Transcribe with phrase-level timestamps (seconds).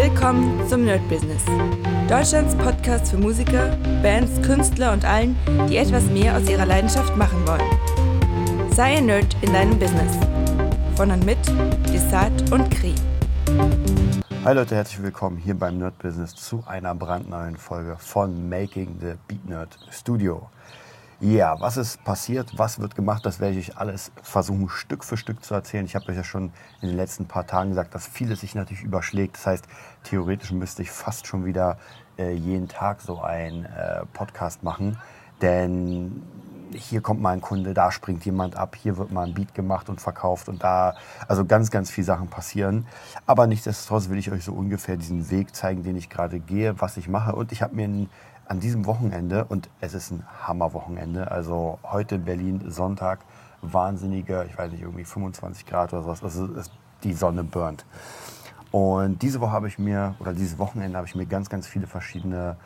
[0.00, 1.42] Willkommen zum Nerd Business.
[2.08, 5.36] Deutschlands Podcast für Musiker, Bands, Künstler und allen,
[5.68, 8.70] die etwas mehr aus ihrer Leidenschaft machen wollen.
[8.70, 10.16] Sei ein Nerd in deinem Business.
[10.94, 11.38] Von und mit
[11.92, 12.94] Desart und Kri.
[14.44, 19.14] Hi Leute, herzlich willkommen hier beim Nerd Business zu einer brandneuen Folge von Making the
[19.26, 20.48] Beat Nerd Studio.
[21.20, 25.44] Ja, was ist passiert, was wird gemacht, das werde ich alles versuchen, Stück für Stück
[25.44, 25.84] zu erzählen.
[25.84, 28.84] Ich habe euch ja schon in den letzten paar Tagen gesagt, dass vieles sich natürlich
[28.84, 29.34] überschlägt.
[29.34, 29.64] Das heißt,
[30.04, 31.78] theoretisch müsste ich fast schon wieder
[32.18, 34.96] äh, jeden Tag so einen äh, Podcast machen.
[35.42, 36.22] Denn
[36.72, 39.88] hier kommt mal ein Kunde, da springt jemand ab, hier wird mal ein Beat gemacht
[39.88, 40.94] und verkauft und da,
[41.26, 42.86] also ganz, ganz viele Sachen passieren.
[43.26, 46.96] Aber nichtsdestotrotz will ich euch so ungefähr diesen Weg zeigen, den ich gerade gehe, was
[46.96, 47.34] ich mache.
[47.34, 48.10] Und ich habe mir einen
[48.48, 53.20] an diesem Wochenende, und es ist ein Hammerwochenende, also heute in Berlin Sonntag,
[53.60, 56.48] wahnsinnige, ich weiß nicht, irgendwie 25 Grad oder sowas, also
[57.02, 57.84] die Sonne burnt.
[58.70, 61.86] Und diese Woche habe ich mir, oder dieses Wochenende habe ich mir ganz, ganz viele
[61.86, 62.56] verschiedene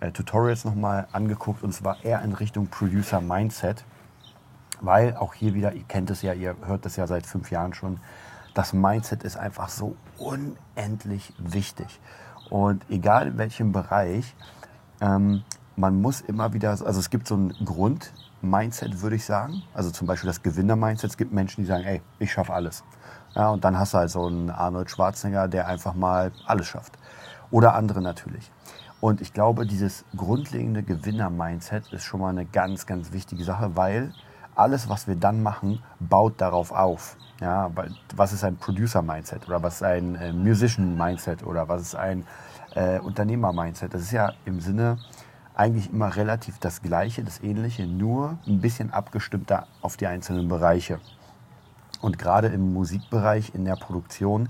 [0.00, 3.84] äh, Tutorials nochmal angeguckt und zwar eher in Richtung Producer Mindset,
[4.80, 7.74] weil auch hier wieder, ihr kennt es ja, ihr hört es ja seit fünf Jahren
[7.74, 7.98] schon,
[8.54, 12.00] das Mindset ist einfach so unendlich wichtig.
[12.50, 14.34] Und egal in welchem Bereich,
[15.00, 15.42] ähm,
[15.76, 19.62] man muss immer wieder, also es gibt so ein Grund-Mindset, würde ich sagen.
[19.74, 21.10] Also zum Beispiel das Gewinner-Mindset.
[21.10, 22.84] Es gibt Menschen, die sagen, ey, ich schaffe alles.
[23.34, 26.96] Ja, und dann hast du halt so einen Arnold Schwarzenegger, der einfach mal alles schafft.
[27.50, 28.50] Oder andere natürlich.
[29.00, 34.14] Und ich glaube, dieses grundlegende Gewinner-Mindset ist schon mal eine ganz, ganz wichtige Sache, weil
[34.54, 37.16] alles, was wir dann machen, baut darauf auf.
[37.40, 37.70] Ja,
[38.14, 42.24] was ist ein Producer-Mindset oder was ist ein äh, Musician-Mindset oder was ist ein
[42.74, 43.94] äh, Unternehmer-Mindset.
[43.94, 44.98] Das ist ja im Sinne
[45.54, 51.00] eigentlich immer relativ das Gleiche, das Ähnliche, nur ein bisschen abgestimmter auf die einzelnen Bereiche.
[52.00, 54.48] Und gerade im Musikbereich, in der Produktion,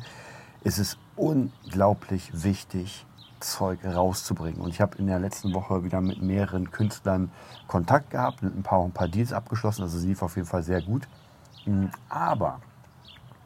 [0.62, 3.06] ist es unglaublich wichtig,
[3.40, 4.60] Zeug rauszubringen.
[4.60, 7.30] Und ich habe in der letzten Woche wieder mit mehreren Künstlern
[7.66, 9.82] Kontakt gehabt, mit ein paar, ein paar Deals abgeschlossen.
[9.82, 11.06] Also es lief auf jeden Fall sehr gut.
[11.66, 12.60] Mm, aber,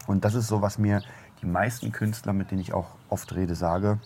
[0.07, 1.03] und das ist so, was mir
[1.43, 3.99] die meisten Künstler, mit denen ich auch oft rede, sage,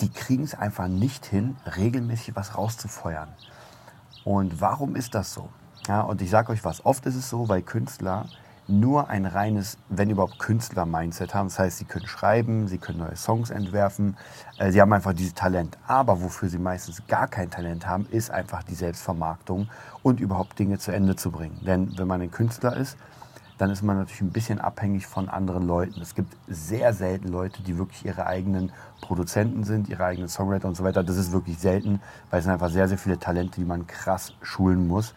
[0.00, 3.28] die kriegen es einfach nicht hin, regelmäßig was rauszufeuern.
[4.24, 5.48] Und warum ist das so?
[5.86, 8.26] Ja, und ich sage euch was, oft ist es so, weil Künstler
[8.68, 11.48] nur ein reines, wenn überhaupt Künstler-Mindset haben.
[11.48, 14.16] Das heißt, sie können schreiben, sie können neue Songs entwerfen,
[14.58, 15.78] äh, sie haben einfach dieses Talent.
[15.86, 19.68] Aber wofür sie meistens gar kein Talent haben, ist einfach die Selbstvermarktung
[20.02, 21.58] und überhaupt Dinge zu Ende zu bringen.
[21.64, 22.98] Denn wenn man ein Künstler ist,
[23.58, 26.00] dann ist man natürlich ein bisschen abhängig von anderen Leuten.
[26.00, 30.76] Es gibt sehr selten Leute, die wirklich ihre eigenen Produzenten sind, ihre eigenen Songwriter und
[30.76, 31.02] so weiter.
[31.02, 34.32] Das ist wirklich selten, weil es sind einfach sehr, sehr viele Talente, die man krass
[34.42, 35.12] schulen muss.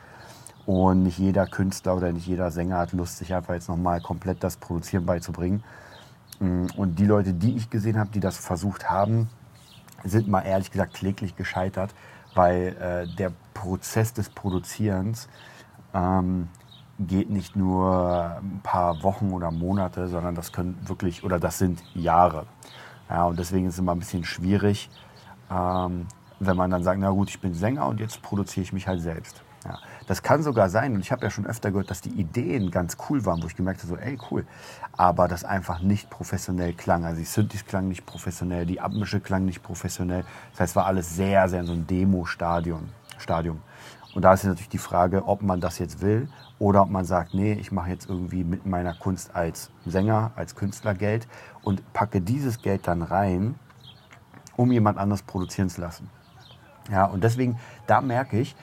[0.65, 4.43] Und nicht jeder Künstler oder nicht jeder Sänger hat Lust, sich einfach jetzt nochmal komplett
[4.43, 5.63] das Produzieren beizubringen.
[6.39, 9.29] Mm, und die Leute, die ich gesehen habe, die das versucht haben,
[10.03, 11.93] sind mal ehrlich gesagt kläglich gescheitert,
[12.33, 15.27] weil äh, der Prozess des Produzierens
[15.93, 16.47] ähm,
[16.99, 21.83] geht nicht nur ein paar Wochen oder Monate, sondern das können wirklich, oder das sind
[21.93, 22.45] Jahre.
[23.09, 24.89] Ja, und deswegen ist es immer ein bisschen schwierig,
[25.49, 26.07] ähm,
[26.39, 29.01] wenn man dann sagt, na gut, ich bin Sänger und jetzt produziere ich mich halt
[29.01, 29.43] selbst.
[29.65, 32.71] Ja, das kann sogar sein, und ich habe ja schon öfter gehört, dass die Ideen
[32.71, 34.45] ganz cool waren, wo ich gemerkt habe, so, ey, cool,
[34.97, 37.05] aber das einfach nicht professionell klang.
[37.05, 40.25] Also die Synthes klang nicht professionell, die Abmische klang nicht professionell.
[40.51, 42.89] Das heißt, es war alles sehr, sehr in so ein Demo-Stadium.
[43.19, 43.61] Stadium.
[44.15, 46.27] Und da ist natürlich die Frage, ob man das jetzt will
[46.61, 50.55] oder ob man sagt, nee, ich mache jetzt irgendwie mit meiner Kunst als Sänger, als
[50.55, 51.27] Künstler Geld
[51.63, 53.55] und packe dieses Geld dann rein,
[54.57, 56.07] um jemand anderes produzieren zu lassen.
[56.91, 57.57] Ja, und deswegen,
[57.87, 58.55] da merke ich,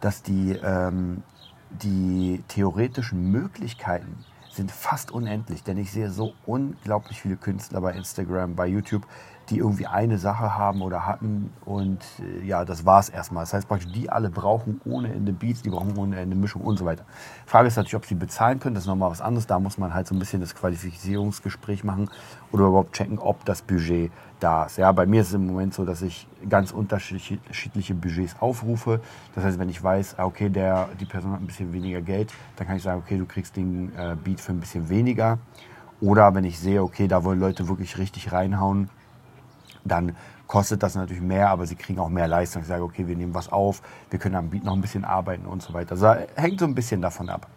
[0.00, 1.22] dass die, ähm,
[1.70, 8.56] die theoretischen Möglichkeiten sind fast unendlich, denn ich sehe so unglaublich viele Künstler bei Instagram,
[8.56, 9.06] bei YouTube,
[9.50, 13.42] die irgendwie eine Sache haben oder hatten und äh, ja, das war es erstmal.
[13.42, 16.78] Das heißt praktisch, die alle brauchen ohne Ende Beats, die brauchen ohne Ende Mischung und
[16.78, 17.04] so weiter.
[17.46, 19.46] Frage ist natürlich, ob sie bezahlen können, das ist nochmal was anderes.
[19.46, 22.10] Da muss man halt so ein bisschen das Qualifizierungsgespräch machen
[22.52, 24.10] oder überhaupt checken, ob das Budget
[24.40, 24.78] da ist.
[24.78, 29.00] Ja, bei mir ist es im Moment so, dass ich ganz unterschiedliche Budgets aufrufe.
[29.34, 32.32] Das heißt, wenn ich weiß, ah, okay, der, die Person hat ein bisschen weniger Geld,
[32.56, 35.38] dann kann ich sagen, okay, du kriegst den äh, Beat für ein bisschen weniger.
[36.00, 38.90] Oder wenn ich sehe, okay, da wollen Leute wirklich richtig reinhauen,
[39.88, 40.16] dann
[40.46, 42.62] kostet das natürlich mehr, aber sie kriegen auch mehr Leistung.
[42.62, 45.46] Ich sage, okay, wir nehmen was auf, wir können am Beat noch ein bisschen arbeiten
[45.46, 45.92] und so weiter.
[45.92, 47.48] Also hängt so ein bisschen davon ab.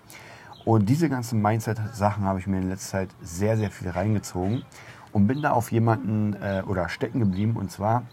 [0.66, 4.64] Und diese ganzen Mindset-Sachen habe ich mir in letzter Zeit sehr, sehr viel reingezogen
[5.12, 7.56] und bin da auf jemanden äh, oder stecken geblieben.
[7.56, 8.04] Und zwar,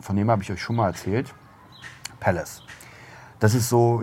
[0.00, 1.34] von dem habe ich euch schon mal erzählt,
[2.20, 2.62] Palace.
[3.38, 4.02] Das ist so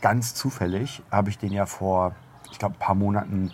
[0.00, 2.14] ganz zufällig, habe ich den ja vor,
[2.50, 3.50] ich glaube, ein paar Monaten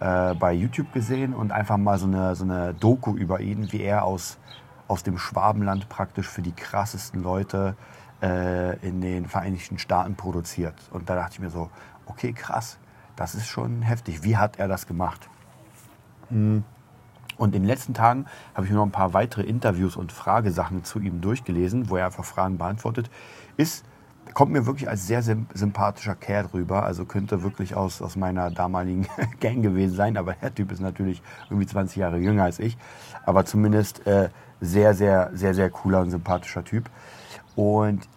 [0.00, 3.82] äh, bei YouTube gesehen und einfach mal so eine, so eine Doku über ihn, wie
[3.82, 4.38] er aus,
[4.92, 7.76] aus dem Schwabenland praktisch für die krassesten Leute
[8.22, 10.74] äh, in den Vereinigten Staaten produziert.
[10.90, 11.70] Und da dachte ich mir so,
[12.04, 12.78] okay, krass,
[13.16, 14.22] das ist schon heftig.
[14.22, 15.30] Wie hat er das gemacht?
[16.28, 16.62] Hm.
[17.38, 20.84] Und in den letzten Tagen habe ich mir noch ein paar weitere Interviews und Fragesachen
[20.84, 23.10] zu ihm durchgelesen, wo er einfach Fragen beantwortet.
[23.56, 23.86] Ist,
[24.34, 26.84] kommt mir wirklich als sehr sympathischer Kerl rüber.
[26.84, 29.06] Also könnte wirklich aus, aus meiner damaligen
[29.40, 30.16] Gang gewesen sein.
[30.16, 32.76] Aber der Typ ist natürlich irgendwie 20 Jahre jünger als ich.
[33.24, 34.30] Aber zumindest äh,
[34.60, 36.88] sehr, sehr, sehr, sehr cooler und sympathischer Typ.
[37.56, 38.08] Und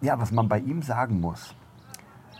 [0.00, 1.54] ja, was man bei ihm sagen muss,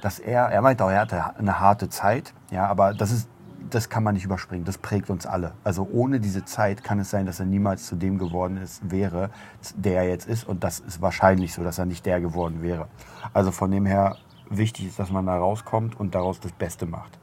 [0.03, 3.29] dass er, er meinte auch, er hatte eine harte Zeit, ja, aber das ist
[3.71, 4.65] das kann man nicht überspringen.
[4.65, 5.53] Das prägt uns alle.
[5.65, 9.31] Also ohne diese Zeit kann es sein, dass er niemals zu dem geworden ist, wäre,
[9.75, 10.45] der er jetzt ist.
[10.45, 12.89] Und das ist wahrscheinlich so, dass er nicht der geworden wäre.
[13.33, 14.17] Also von dem her
[14.51, 17.19] wichtig ist, dass man da rauskommt und daraus das Beste macht.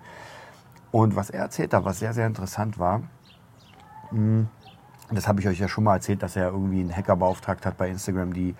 [0.91, 3.01] Und was er erzählt hat, was sehr, sehr interessant war,
[4.09, 4.47] hm,
[5.11, 7.77] das habe ich euch ja schon mal erzählt, dass er irgendwie einen Hacker beauftragt hat
[7.77, 8.55] bei Instagram, die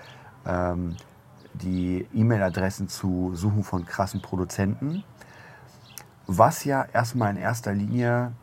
[0.46, 0.96] ähm,
[1.54, 5.04] die E-Mail-Adressen zu suchen von krassen Produzenten
[6.28, 8.34] was ja erstmal in erster Linie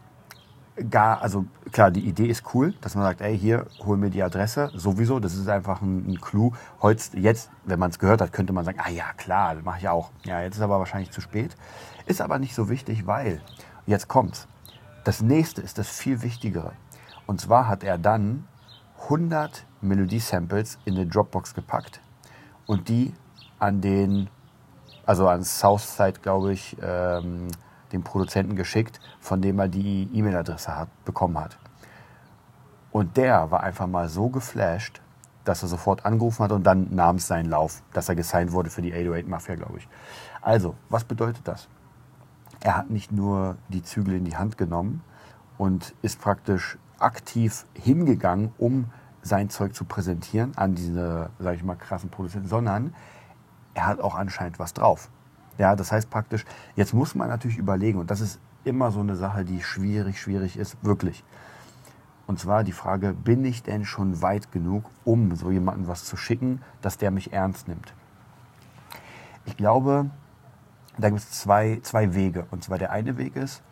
[0.88, 4.22] gar, also klar, die Idee ist cool, dass man sagt, ey, hier, hol mir die
[4.22, 6.52] Adresse, sowieso, das ist einfach ein, ein Clou.
[6.80, 9.80] Heute, jetzt, wenn man es gehört hat, könnte man sagen, ah ja, klar, das mache
[9.80, 10.10] ich auch.
[10.24, 11.56] Ja, jetzt ist aber wahrscheinlich zu spät.
[12.06, 13.40] Ist aber nicht so wichtig, weil,
[13.86, 14.48] jetzt kommt's,
[15.04, 16.72] das nächste ist das viel wichtigere.
[17.26, 18.46] Und zwar hat er dann
[19.04, 22.00] 100 Melodie-Samples in eine Dropbox gepackt
[22.66, 23.14] und die
[23.58, 24.28] an den,
[25.04, 27.48] also an Southside, glaube ich, ähm,
[27.92, 31.58] dem Produzenten geschickt, von dem er die E-Mail-Adresse hat, bekommen hat.
[32.92, 35.00] Und der war einfach mal so geflasht,
[35.44, 38.70] dass er sofort angerufen hat und dann nahm es seinen Lauf, dass er gesigned wurde
[38.70, 39.88] für die 808 Mafia, glaube ich.
[40.42, 41.68] Also, was bedeutet das?
[42.60, 45.02] Er hat nicht nur die Zügel in die Hand genommen
[45.56, 48.86] und ist praktisch aktiv hingegangen, um
[49.22, 52.94] sein Zeug zu präsentieren an diese, sage ich mal, krassen Produzenten, sondern
[53.74, 55.10] er hat auch anscheinend was drauf.
[55.60, 59.14] Ja, das heißt praktisch, jetzt muss man natürlich überlegen, und das ist immer so eine
[59.14, 61.22] Sache, die schwierig, schwierig ist, wirklich.
[62.26, 66.16] Und zwar die Frage, bin ich denn schon weit genug, um so jemandem was zu
[66.16, 67.92] schicken, dass der mich ernst nimmt?
[69.44, 70.08] Ich glaube,
[70.96, 72.46] da gibt es zwei, zwei Wege.
[72.50, 73.62] Und zwar der eine Weg ist,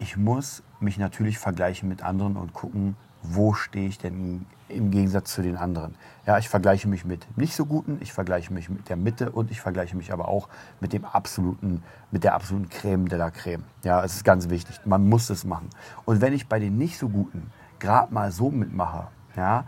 [0.00, 5.32] ich muss mich natürlich vergleichen mit anderen und gucken, wo stehe ich denn im Gegensatz
[5.32, 5.94] zu den anderen.
[6.26, 9.50] Ja, ich vergleiche mich mit nicht so guten, ich vergleiche mich mit der Mitte und
[9.50, 10.48] ich vergleiche mich aber auch
[10.80, 13.64] mit dem absoluten, mit der absoluten Creme de la Creme.
[13.84, 14.80] Ja, es ist ganz wichtig.
[14.84, 15.70] Man muss es machen.
[16.04, 19.64] Und wenn ich bei den nicht so guten gerade mal so mitmache, ja,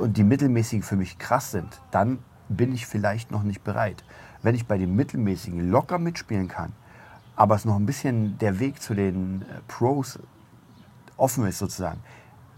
[0.00, 2.18] und die mittelmäßigen für mich krass sind, dann
[2.48, 4.04] bin ich vielleicht noch nicht bereit.
[4.42, 6.72] Wenn ich bei den mittelmäßigen locker mitspielen kann,
[7.36, 10.18] aber es noch ein bisschen der Weg zu den äh, Pros
[11.16, 12.00] offen ist sozusagen,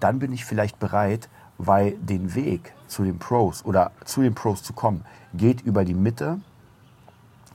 [0.00, 1.28] dann bin ich vielleicht bereit,
[1.58, 5.94] weil den Weg zu den Pros oder zu den Pros zu kommen, geht über die
[5.94, 6.40] Mitte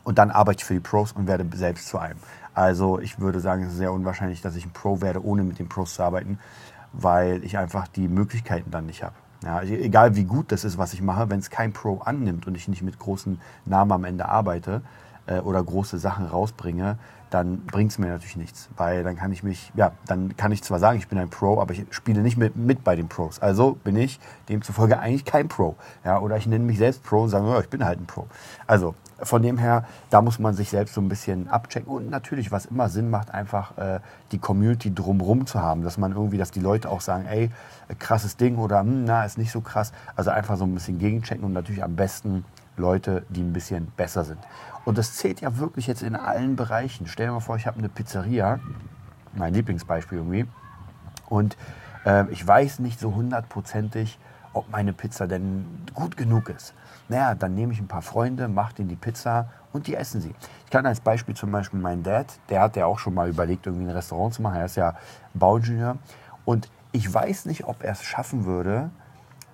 [0.03, 2.19] und dann arbeite ich für die Pros und werde selbst zu einem.
[2.53, 5.57] Also ich würde sagen, es ist sehr unwahrscheinlich, dass ich ein Pro werde, ohne mit
[5.57, 6.37] den Pros zu arbeiten,
[6.91, 9.15] weil ich einfach die Möglichkeiten dann nicht habe.
[9.43, 12.55] Ja, egal wie gut das ist, was ich mache, wenn es kein Pro annimmt und
[12.55, 14.81] ich nicht mit großen Namen am Ende arbeite
[15.27, 16.97] äh, oder große Sachen rausbringe,
[17.33, 18.69] dann bringt es mir natürlich nichts.
[18.77, 21.59] Weil dann kann ich mich, ja, dann kann ich zwar sagen, ich bin ein Pro,
[21.59, 23.39] aber ich spiele nicht mit, mit bei den Pros.
[23.39, 24.19] Also bin ich
[24.49, 25.75] demzufolge eigentlich kein Pro.
[26.05, 28.27] Ja, oder ich nenne mich selbst Pro und sage, oh, ich bin halt ein Pro.
[28.67, 31.91] Also von dem her, da muss man sich selbst so ein bisschen abchecken.
[31.91, 33.99] Und natürlich, was immer Sinn macht, einfach äh,
[34.31, 35.83] die Community drumrum zu haben.
[35.83, 37.49] Dass man irgendwie, dass die Leute auch sagen, ey,
[37.97, 39.91] krasses Ding oder hm, na, ist nicht so krass.
[40.15, 42.45] Also einfach so ein bisschen gegenchecken und natürlich am besten
[42.77, 44.39] Leute, die ein bisschen besser sind.
[44.85, 47.07] Und das zählt ja wirklich jetzt in allen Bereichen.
[47.07, 48.59] Stell dir mal vor, ich habe eine Pizzeria,
[49.33, 50.47] mein Lieblingsbeispiel irgendwie,
[51.29, 51.57] und
[52.05, 54.19] äh, ich weiß nicht so hundertprozentig,
[54.53, 56.73] ob meine Pizza denn gut genug ist.
[57.09, 60.33] Naja, dann nehme ich ein paar Freunde, mache denen die Pizza und die essen sie.
[60.65, 63.65] Ich kann als Beispiel zum Beispiel meinen Dad, der hat ja auch schon mal überlegt,
[63.65, 64.57] irgendwie ein Restaurant zu machen.
[64.57, 64.95] Er ist ja
[65.33, 65.97] Bauingenieur.
[66.45, 68.91] Und ich weiß nicht, ob er es schaffen würde,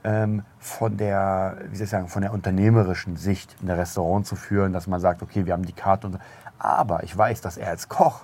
[0.03, 4.73] ähm, von der, wie soll ich sagen, von der unternehmerischen Sicht ein Restaurant zu führen,
[4.73, 6.19] dass man sagt, okay, wir haben die Karte und.
[6.57, 8.21] Aber ich weiß, dass er als Koch,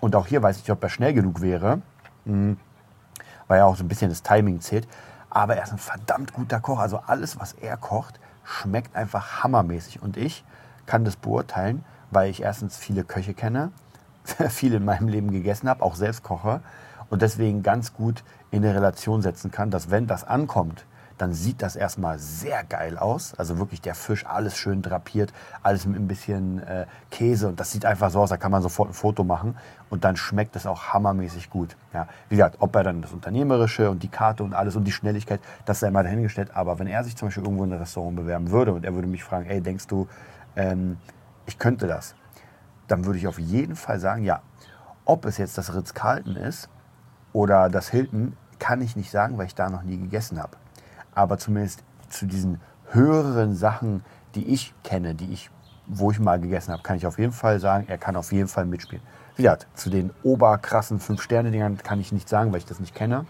[0.00, 1.80] und auch hier weiß ich nicht, ob er schnell genug wäre,
[2.24, 2.56] mh, hm,
[3.48, 4.86] weil ja auch so ein bisschen das Timing zählt,
[5.30, 6.78] aber er ist ein verdammt guter Koch.
[6.78, 10.02] Also alles, was er kocht, schmeckt einfach hammermäßig.
[10.02, 10.44] Und ich
[10.86, 13.72] kann das beurteilen, weil ich erstens viele Köche kenne,
[14.50, 16.60] viel in meinem Leben gegessen habe, auch selbst koche
[17.08, 20.84] und deswegen ganz gut in eine Relation setzen kann, dass wenn das ankommt,
[21.18, 23.34] dann sieht das erstmal sehr geil aus.
[23.38, 25.32] Also wirklich der Fisch, alles schön drapiert,
[25.62, 28.62] alles mit ein bisschen äh, Käse und das sieht einfach so aus, da kann man
[28.62, 29.56] sofort ein Foto machen
[29.88, 31.76] und dann schmeckt es auch hammermäßig gut.
[31.92, 34.92] Ja, wie gesagt, ob er dann das Unternehmerische und die Karte und alles und die
[34.92, 36.56] Schnelligkeit, das sei mal dahingestellt.
[36.56, 39.08] Aber wenn er sich zum Beispiel irgendwo in ein Restaurant bewerben würde und er würde
[39.08, 40.08] mich fragen, ey, denkst du,
[40.56, 40.98] ähm,
[41.46, 42.14] ich könnte das,
[42.88, 44.42] dann würde ich auf jeden Fall sagen, ja.
[45.04, 46.68] Ob es jetzt das Ritz-Carlton ist
[47.32, 50.56] oder das Hilton, kann ich nicht sagen, weil ich da noch nie gegessen habe.
[51.16, 52.60] Aber zumindest zu diesen
[52.92, 54.04] höheren Sachen,
[54.36, 55.50] die ich kenne, die ich,
[55.88, 58.46] wo ich mal gegessen habe, kann ich auf jeden Fall sagen, er kann auf jeden
[58.46, 59.02] Fall mitspielen.
[59.34, 63.26] Wie gesagt, zu den oberkrassen Fünf-Sterne-Dingern kann ich nicht sagen, weil ich das nicht kenne.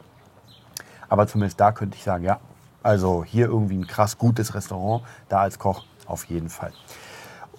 [1.08, 2.38] Aber zumindest da könnte ich sagen, ja,
[2.82, 6.72] also hier irgendwie ein krass gutes Restaurant, da als Koch auf jeden Fall.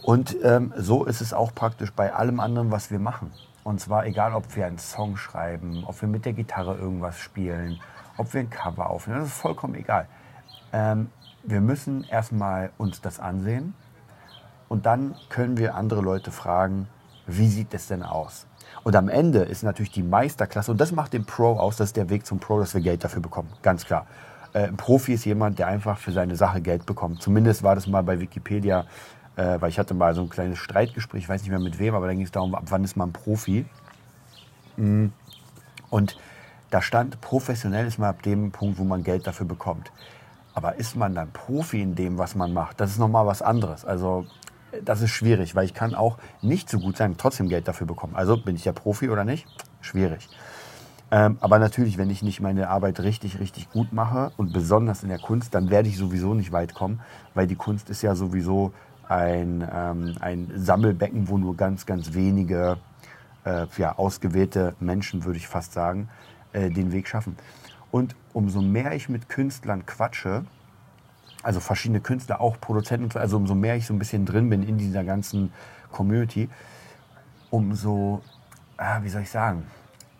[0.04, 3.32] Und ähm, so ist es auch praktisch bei allem anderen, was wir machen.
[3.64, 7.80] Und zwar egal, ob wir einen Song schreiben, ob wir mit der Gitarre irgendwas spielen,
[8.18, 10.08] ob wir ein Cover aufnehmen, das ist vollkommen egal.
[10.74, 11.10] Ähm,
[11.44, 13.74] wir müssen erstmal uns das ansehen
[14.68, 16.88] und dann können wir andere Leute fragen,
[17.26, 18.48] wie sieht es denn aus?
[18.84, 21.98] Und am Ende ist natürlich die Meisterklasse, und das macht den Pro aus, das ist
[21.98, 24.08] der Weg zum Pro, dass wir Geld dafür bekommen, ganz klar.
[24.54, 27.22] Äh, ein Profi ist jemand, der einfach für seine Sache Geld bekommt.
[27.22, 28.86] Zumindest war das mal bei Wikipedia
[29.36, 31.96] äh, weil ich hatte mal so ein kleines Streitgespräch, ich weiß nicht mehr mit wem,
[31.96, 33.66] aber dann ging es darum, ab wann ist man Profi.
[34.78, 35.08] Mm.
[35.90, 36.18] Und
[36.70, 39.92] da stand, professionell ist man ab dem Punkt, wo man Geld dafür bekommt.
[40.56, 42.80] Aber ist man dann Profi in dem, was man macht?
[42.80, 43.86] Das ist nochmal was anderes.
[43.86, 44.26] Also
[44.84, 48.16] das ist schwierig, weil ich kann auch nicht so gut sein, trotzdem Geld dafür bekommen.
[48.16, 49.48] Also bin ich ja Profi oder nicht?
[49.82, 50.30] Schwierig.
[51.12, 55.10] Ähm, aber natürlich, wenn ich nicht meine Arbeit richtig, richtig gut mache und besonders in
[55.10, 57.02] der Kunst, dann werde ich sowieso nicht weit kommen,
[57.36, 58.74] weil die Kunst ist ja sowieso
[59.08, 62.78] ein, ähm, ein Sammelbecken, wo nur ganz, ganz wenige
[63.46, 66.10] äh, ja, ausgewählte Menschen, würde ich fast sagen,
[66.54, 67.36] äh, den Weg schaffen.
[67.92, 70.46] Und umso mehr ich mit Künstlern quatsche,
[71.44, 74.78] also verschiedene Künstler, auch Produzenten, also umso mehr ich so ein bisschen drin bin in
[74.78, 75.52] dieser ganzen
[75.92, 76.50] Community,
[77.50, 78.22] umso,
[78.78, 79.68] äh, wie soll ich sagen,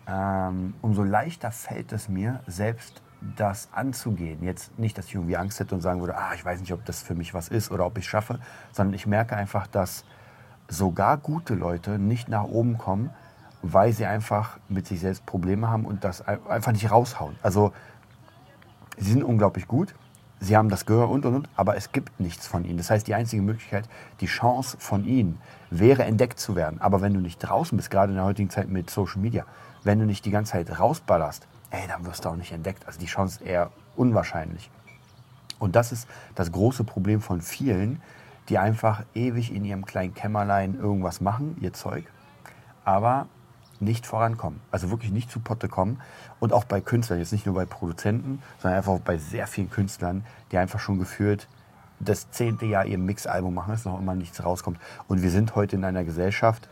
[0.06, 3.02] ähm, umso leichter fällt es mir, selbst
[3.36, 4.42] das anzugehen.
[4.42, 6.84] Jetzt nicht, dass ich irgendwie Angst hätte und sagen würde, ah, ich weiß nicht, ob
[6.84, 8.38] das für mich was ist oder ob ich es schaffe,
[8.72, 10.04] sondern ich merke einfach, dass
[10.68, 13.10] sogar gute Leute nicht nach oben kommen,
[13.62, 17.36] weil sie einfach mit sich selbst Probleme haben und das einfach nicht raushauen.
[17.42, 17.72] Also
[18.98, 19.94] sie sind unglaublich gut,
[20.40, 22.76] sie haben das Gehör und und und, aber es gibt nichts von ihnen.
[22.76, 23.88] Das heißt, die einzige Möglichkeit,
[24.20, 25.38] die Chance von ihnen
[25.70, 26.80] wäre entdeckt zu werden.
[26.80, 29.46] Aber wenn du nicht draußen bist, gerade in der heutigen Zeit mit Social Media,
[29.82, 32.86] wenn du nicht die ganze Zeit rausballerst, ey, dann wirst du auch nicht entdeckt.
[32.86, 34.70] Also die Chance eher unwahrscheinlich.
[35.58, 38.02] Und das ist das große Problem von vielen,
[38.48, 42.04] die einfach ewig in ihrem kleinen Kämmerlein irgendwas machen, ihr Zeug,
[42.84, 43.26] aber
[43.80, 44.60] nicht vorankommen.
[44.70, 46.00] Also wirklich nicht zu Potte kommen.
[46.40, 50.24] Und auch bei Künstlern, jetzt nicht nur bei Produzenten, sondern einfach bei sehr vielen Künstlern,
[50.52, 51.48] die einfach schon gefühlt
[52.00, 54.78] das zehnte Jahr ihr Mixalbum machen, dass noch immer nichts rauskommt.
[55.08, 56.68] Und wir sind heute in einer Gesellschaft,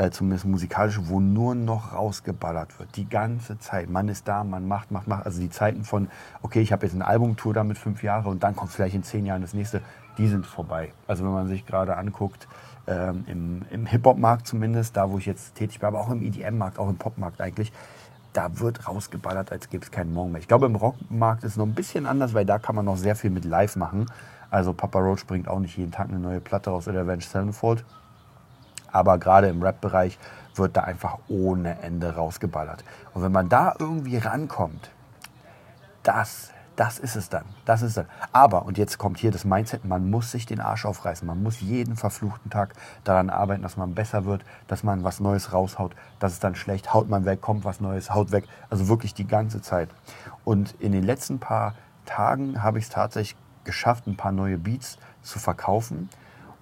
[0.00, 2.96] äh, zumindest musikalisch, wo nur noch rausgeballert wird.
[2.96, 3.90] Die ganze Zeit.
[3.90, 5.26] Man ist da, man macht, macht, macht.
[5.26, 6.08] Also die Zeiten von,
[6.40, 9.26] okay, ich habe jetzt eine Albumtour damit fünf Jahre und dann kommt vielleicht in zehn
[9.26, 9.82] Jahren das nächste,
[10.16, 10.92] die sind vorbei.
[11.06, 12.48] Also wenn man sich gerade anguckt,
[12.86, 16.78] ähm, im, im Hip-Hop-Markt zumindest, da wo ich jetzt tätig bin, aber auch im EDM-Markt,
[16.78, 17.70] auch im Pop-Markt eigentlich,
[18.32, 20.40] da wird rausgeballert, als gäbe es keinen Morgen mehr.
[20.40, 22.96] Ich glaube, im Rockmarkt ist es noch ein bisschen anders, weil da kann man noch
[22.96, 24.06] sehr viel mit Live machen.
[24.50, 27.84] Also Papa Roach bringt auch nicht jeden Tag eine neue Platte raus oder Avenged Sevenfold.
[28.92, 30.18] Aber gerade im Rap-Bereich
[30.54, 32.84] wird da einfach ohne Ende rausgeballert.
[33.14, 34.90] Und wenn man da irgendwie rankommt,
[36.02, 37.44] das, das ist es dann.
[37.64, 38.06] Das ist dann.
[38.32, 41.26] Aber, und jetzt kommt hier das Mindset, man muss sich den Arsch aufreißen.
[41.26, 45.52] Man muss jeden verfluchten Tag daran arbeiten, dass man besser wird, dass man was Neues
[45.52, 45.94] raushaut.
[46.18, 48.44] Das ist dann schlecht, haut man weg, kommt was Neues, haut weg.
[48.70, 49.88] Also wirklich die ganze Zeit.
[50.44, 51.74] Und in den letzten paar
[52.06, 56.08] Tagen habe ich es tatsächlich geschafft, ein paar neue Beats zu verkaufen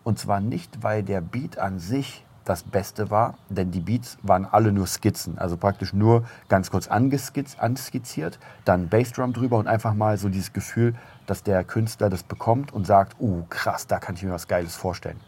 [0.08, 4.46] und zwar nicht, weil der Beat an sich das Beste war, denn die Beats waren
[4.46, 10.16] alle nur Skizzen, also praktisch nur ganz kurz anskizziert, dann Bassdrum drüber und einfach mal
[10.16, 10.94] so dieses Gefühl,
[11.26, 14.76] dass der Künstler das bekommt und sagt, uh, krass, da kann ich mir was Geiles
[14.76, 15.20] vorstellen.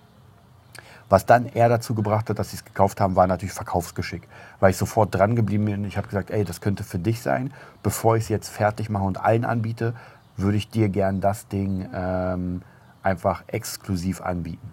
[1.10, 4.26] Was dann eher dazu gebracht hat, dass sie es gekauft haben, war natürlich Verkaufsgeschick.
[4.60, 5.84] Weil ich sofort dran geblieben bin.
[5.84, 7.52] Ich habe gesagt, ey, das könnte für dich sein.
[7.82, 9.92] Bevor ich es jetzt fertig mache und allen anbiete,
[10.36, 12.62] würde ich dir gern das Ding ähm,
[13.02, 14.70] einfach exklusiv anbieten.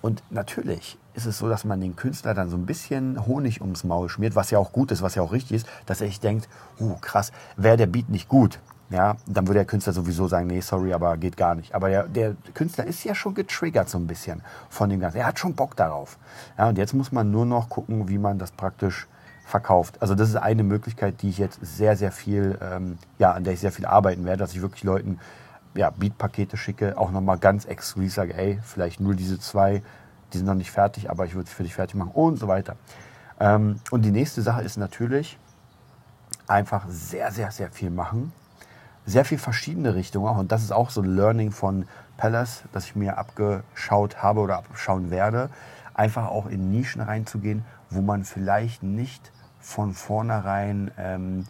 [0.00, 3.82] Und natürlich ist es so, dass man den Künstler dann so ein bisschen Honig ums
[3.82, 6.20] Maul schmiert, was ja auch gut ist, was ja auch richtig ist, dass er sich
[6.20, 10.46] denkt, uh, krass, wäre der Beat nicht gut, ja, dann würde der Künstler sowieso sagen,
[10.46, 11.74] nee, sorry, aber geht gar nicht.
[11.74, 15.18] Aber der, der Künstler ist ja schon getriggert so ein bisschen von dem Ganzen.
[15.18, 16.16] Er hat schon Bock darauf.
[16.56, 19.06] Ja, und jetzt muss man nur noch gucken, wie man das praktisch
[19.44, 20.00] verkauft.
[20.00, 23.52] Also das ist eine Möglichkeit, die ich jetzt sehr, sehr viel, ähm, ja, an der
[23.52, 25.18] ich sehr viel arbeiten werde, dass ich wirklich Leuten
[25.74, 29.82] ja, Beat-Pakete schicke, auch nochmal ganz exklusiv sage, ey, vielleicht nur diese zwei,
[30.32, 32.48] die sind noch nicht fertig, aber ich würde es für dich fertig machen und so
[32.48, 32.76] weiter.
[33.40, 35.38] Ähm, und die nächste Sache ist natürlich
[36.46, 38.32] einfach sehr, sehr, sehr viel machen.
[39.06, 40.38] Sehr viel verschiedene Richtungen auch.
[40.38, 44.58] Und das ist auch so ein Learning von Palace, das ich mir abgeschaut habe oder
[44.58, 45.50] abschauen werde.
[45.94, 51.46] Einfach auch in Nischen reinzugehen, wo man vielleicht nicht von vornherein ähm,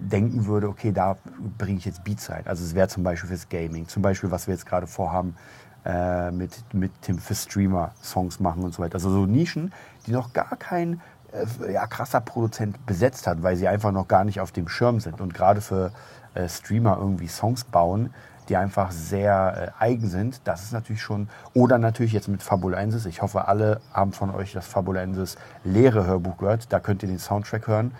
[0.00, 1.16] denken würde, okay, da
[1.58, 2.42] bringe ich jetzt Beats rein.
[2.46, 5.36] Also es wäre zum Beispiel fürs Gaming, zum Beispiel, was wir jetzt gerade vorhaben,
[5.84, 8.94] äh, mit, mit Tim für Streamer Songs machen und so weiter.
[8.94, 9.72] Also so Nischen,
[10.06, 11.00] die noch gar kein
[11.32, 15.00] äh, ja, krasser Produzent besetzt hat, weil sie einfach noch gar nicht auf dem Schirm
[15.00, 15.20] sind.
[15.20, 15.92] Und gerade für
[16.34, 18.12] äh, Streamer irgendwie Songs bauen,
[18.48, 21.28] die einfach sehr äh, eigen sind, das ist natürlich schon.
[21.54, 23.06] Oder natürlich jetzt mit Fabulensis.
[23.06, 26.72] Ich hoffe, alle haben von euch das Fabulensis leere Hörbuch gehört.
[26.72, 27.92] Da könnt ihr den Soundtrack hören.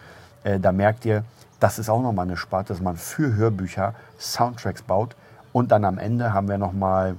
[0.42, 1.24] Äh, da merkt ihr,
[1.60, 5.14] das ist auch nochmal eine Sparte, dass man für Hörbücher Soundtracks baut.
[5.52, 7.16] Und dann am Ende haben wir nochmal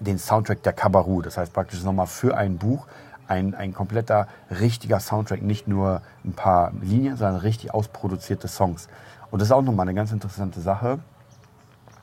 [0.00, 1.22] den Soundtrack der Kabaru.
[1.22, 2.86] Das heißt praktisch nochmal für ein Buch
[3.26, 5.42] ein, ein kompletter, richtiger Soundtrack.
[5.42, 8.88] Nicht nur ein paar Linien, sondern richtig ausproduzierte Songs.
[9.30, 10.98] Und das ist auch nochmal eine ganz interessante Sache,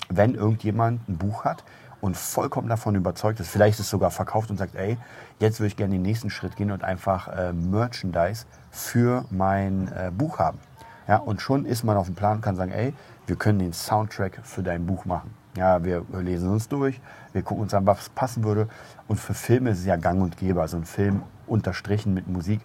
[0.09, 1.63] wenn irgendjemand ein Buch hat
[2.01, 4.97] und vollkommen davon überzeugt ist, vielleicht ist es sogar verkauft und sagt, ey,
[5.39, 10.11] jetzt würde ich gerne den nächsten Schritt gehen und einfach äh, Merchandise für mein äh,
[10.11, 10.59] Buch haben.
[11.07, 12.93] Ja, und schon ist man auf dem Plan und kann sagen, ey,
[13.27, 15.33] wir können den Soundtrack für dein Buch machen.
[15.57, 17.01] Ja, wir lesen uns durch,
[17.33, 18.69] wir gucken uns an, was passen würde.
[19.07, 20.61] Und für Filme ist es ja gang und gäbe.
[20.61, 22.61] Also ein Film unterstrichen mit Musik,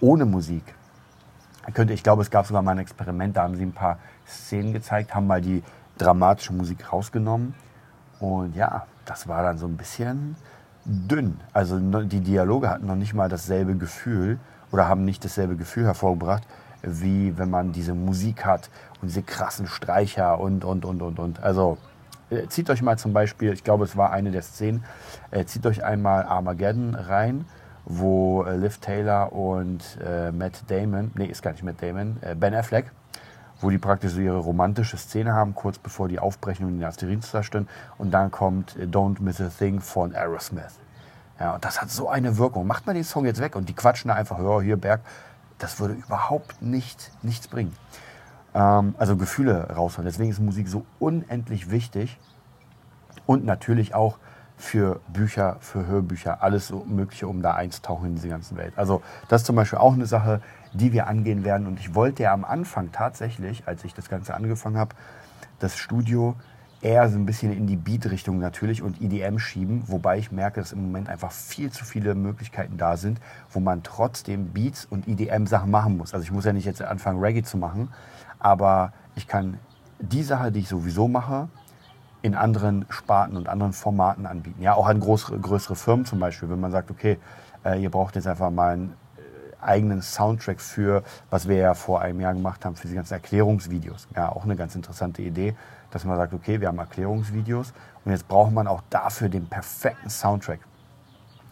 [0.00, 0.62] ohne Musik.
[1.74, 4.72] Könnte, ich glaube, es gab sogar mal ein Experiment, da haben sie ein paar Szenen
[4.72, 5.62] gezeigt, haben mal die
[5.98, 7.54] dramatische Musik rausgenommen.
[8.18, 10.36] Und ja, das war dann so ein bisschen
[10.84, 11.40] dünn.
[11.52, 14.38] Also die Dialoge hatten noch nicht mal dasselbe Gefühl
[14.72, 16.44] oder haben nicht dasselbe Gefühl hervorgebracht,
[16.82, 18.70] wie wenn man diese Musik hat
[19.00, 21.42] und diese krassen Streicher und, und, und, und, und.
[21.42, 21.78] Also
[22.30, 24.84] äh, zieht euch mal zum Beispiel, ich glaube, es war eine der Szenen,
[25.30, 27.44] äh, zieht euch einmal Armageddon rein,
[27.84, 32.34] wo äh, Liv Taylor und äh, Matt Damon, nee, ist gar nicht Matt Damon, äh,
[32.34, 32.92] Ben Affleck,
[33.60, 37.22] wo die praktisch so ihre romantische Szene haben, kurz bevor die aufbrechen und den Asteroiden
[37.22, 37.68] zerstören.
[37.98, 40.78] Und dann kommt äh, Don't Miss a Thing von Aerosmith.
[41.38, 42.66] Ja, und das hat so eine Wirkung.
[42.66, 45.00] Macht man den Song jetzt weg und die quatschen da einfach, hör hier Berg,
[45.60, 47.76] das würde überhaupt nicht, nichts bringen.
[48.54, 50.06] Ähm, also Gefühle rausholen.
[50.06, 52.18] Deswegen ist Musik so unendlich wichtig
[53.26, 54.18] und natürlich auch
[54.56, 58.74] für Bücher, für Hörbücher, alles Mögliche, um da einzutauchen in diese ganze Welt.
[58.76, 60.42] Also das ist zum Beispiel auch eine Sache,
[60.74, 61.66] die wir angehen werden.
[61.66, 64.94] Und ich wollte ja am Anfang tatsächlich, als ich das Ganze angefangen habe,
[65.60, 66.36] das Studio
[66.82, 70.72] eher so ein bisschen in die Beat-Richtung natürlich und EDM schieben, wobei ich merke, dass
[70.72, 75.70] im Moment einfach viel zu viele Möglichkeiten da sind, wo man trotzdem Beats und EDM-Sachen
[75.70, 76.14] machen muss.
[76.14, 77.90] Also ich muss ja nicht jetzt anfangen, Reggae zu machen,
[78.38, 79.58] aber ich kann
[79.98, 81.48] die Sache, die ich sowieso mache,
[82.22, 84.62] in anderen Sparten und anderen Formaten anbieten.
[84.62, 87.18] Ja, auch an größere, größere Firmen zum Beispiel, wenn man sagt, okay,
[87.64, 88.94] äh, ihr braucht jetzt einfach mal einen
[89.62, 94.08] eigenen Soundtrack für, was wir ja vor einem Jahr gemacht haben, für die ganzen Erklärungsvideos.
[94.16, 95.54] Ja, auch eine ganz interessante Idee
[95.90, 97.72] dass man sagt, okay, wir haben Erklärungsvideos
[98.04, 100.60] und jetzt braucht man auch dafür den perfekten Soundtrack.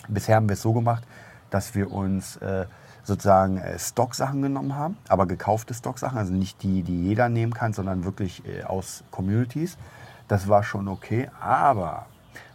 [0.09, 1.05] Bisher haben wir es so gemacht,
[1.51, 2.67] dass wir uns äh,
[3.03, 7.73] sozusagen äh, Stock-Sachen genommen haben, aber gekaufte Stock-Sachen, also nicht die, die jeder nehmen kann,
[7.73, 9.77] sondern wirklich äh, aus Communities.
[10.29, 12.07] Das war schon okay, aber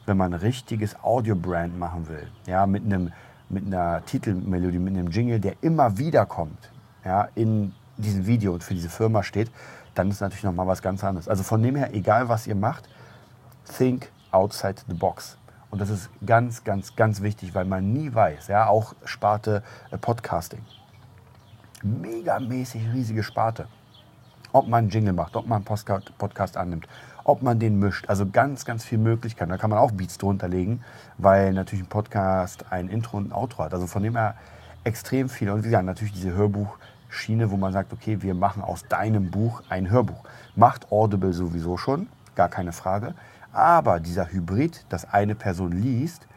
[0.06, 3.12] wenn man ein richtiges Audio-Brand machen will, ja, mit, einem,
[3.54, 6.72] mit einer Titelmelodie, mit einem Jingle, der immer wieder kommt,
[7.06, 9.52] ja, in diesem Video und für diese Firma steht,
[9.96, 11.28] dann ist natürlich nochmal was ganz anderes.
[11.28, 12.90] Also von dem her, egal was ihr macht,
[13.78, 15.38] think outside the box.
[15.70, 19.98] Und das ist ganz, ganz, ganz wichtig, weil man nie weiß, ja, auch Sparte äh,
[19.98, 20.62] Podcasting.
[21.82, 23.68] Megamäßig riesige Sparte.
[24.52, 26.88] Ob man einen Jingle macht, ob man einen Podcast, Podcast annimmt,
[27.24, 28.10] ob man den mischt.
[28.10, 29.50] Also ganz, ganz viele Möglichkeiten.
[29.50, 30.82] Da kann man auch Beats drunter legen,
[31.18, 33.74] weil natürlich ein Podcast ein Intro und ein Outro hat.
[33.74, 34.36] Also von dem her
[34.84, 35.50] extrem viel.
[35.50, 36.78] Und wie gesagt, natürlich diese Hörbuch-
[37.14, 40.24] Schiene, wo man sagt, okay, wir machen aus deinem Buch ein Hörbuch.
[40.56, 43.14] Macht Audible sowieso schon, gar keine Frage.
[43.52, 46.28] Aber dieser Hybrid, dass eine Person liest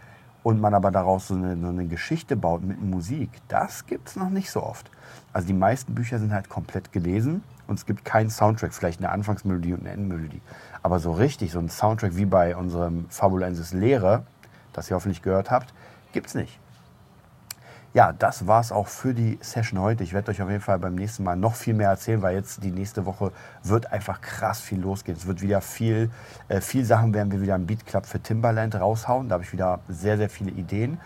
[0.43, 4.17] und man aber daraus so eine, so eine Geschichte baut mit Musik, das gibt es
[4.17, 4.91] noch nicht so oft.
[5.33, 9.11] Also die meisten Bücher sind halt komplett gelesen und es gibt keinen Soundtrack, vielleicht eine
[9.11, 10.41] Anfangsmelodie und eine Endmelodie.
[10.83, 14.25] Aber so richtig, so ein Soundtrack wie bei unserem Fabulensis Lehre,
[14.73, 15.73] das ihr hoffentlich gehört habt,
[16.13, 16.59] gibt es nicht
[17.97, 20.05] ja, das war es auch für die Session heute.
[20.05, 22.63] Ich werde euch auf jeden Fall beim nächsten Mal noch viel mehr erzählen, weil jetzt
[22.63, 25.17] die nächste Woche wird einfach krass viel losgehen.
[25.17, 26.11] Es wird wieder viel,
[26.49, 29.31] äh, viel Sachen werden wir wieder im Beat Club für Timberland raushauen.
[29.31, 31.01] Da habe ich wieder sehr, sehr viele Ideen.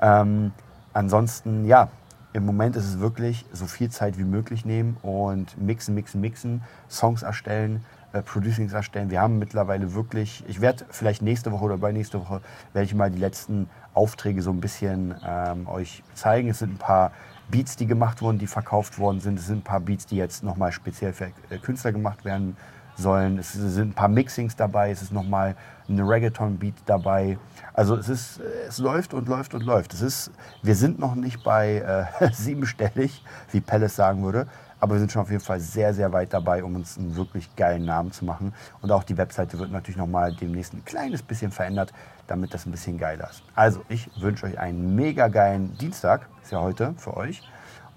[0.00, 0.52] Ähm,
[0.92, 1.88] ansonsten, ja,
[2.36, 6.62] im Moment ist es wirklich so viel Zeit wie möglich nehmen und mixen, mixen, mixen,
[6.86, 9.08] Songs erstellen, äh, Producings erstellen.
[9.10, 12.42] Wir haben mittlerweile wirklich, ich werde vielleicht nächste Woche oder bei nächste Woche,
[12.74, 16.50] werde ich mal die letzten Aufträge so ein bisschen ähm, euch zeigen.
[16.50, 17.12] Es sind ein paar
[17.48, 19.38] Beats, die gemacht wurden, die verkauft worden sind.
[19.38, 22.54] Es sind ein paar Beats, die jetzt nochmal speziell für äh, Künstler gemacht werden
[22.96, 23.38] sollen.
[23.38, 25.54] Es sind ein paar Mixings dabei, es ist nochmal
[25.88, 27.38] ein Reggaeton-Beat dabei.
[27.72, 29.94] Also es ist, es läuft und läuft und läuft.
[29.94, 30.30] Es ist,
[30.62, 34.46] wir sind noch nicht bei äh, siebenstellig, wie Palace sagen würde,
[34.80, 37.54] aber wir sind schon auf jeden Fall sehr, sehr weit dabei, um uns einen wirklich
[37.56, 38.52] geilen Namen zu machen.
[38.82, 41.92] Und auch die Webseite wird natürlich nochmal demnächst ein kleines bisschen verändert,
[42.26, 43.42] damit das ein bisschen geiler ist.
[43.54, 47.42] Also ich wünsche euch einen mega geilen Dienstag, ist ja heute für euch.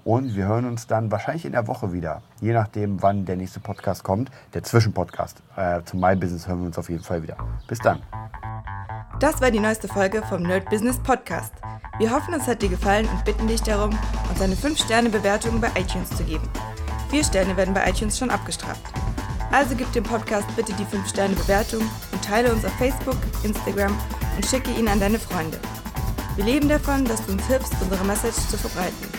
[0.03, 3.59] Und wir hören uns dann wahrscheinlich in der Woche wieder, je nachdem, wann der nächste
[3.59, 4.31] Podcast kommt.
[4.53, 5.41] Der Zwischenpodcast.
[5.55, 7.37] Äh, zum My Business hören wir uns auf jeden Fall wieder.
[7.67, 8.01] Bis dann.
[9.19, 11.53] Das war die neueste Folge vom Nerd Business Podcast.
[11.97, 13.89] Wir hoffen, es hat dir gefallen und bitten dich darum,
[14.29, 16.47] uns eine 5-Sterne-Bewertung bei iTunes zu geben.
[17.09, 18.81] Vier Sterne werden bei iTunes schon abgestraft.
[19.51, 23.93] Also gib dem Podcast bitte die 5-Sterne-Bewertung und teile uns auf Facebook, Instagram
[24.37, 25.59] und schicke ihn an deine Freunde.
[26.37, 29.18] Wir leben davon, dass du uns hilfst, unsere Message zu verbreiten.